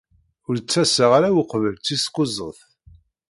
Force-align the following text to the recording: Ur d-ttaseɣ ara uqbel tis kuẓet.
Ur 0.47 0.55
d-ttaseɣ 0.57 1.11
ara 1.17 1.35
uqbel 1.41 1.75
tis 1.85 2.03
kuẓet. 2.13 2.59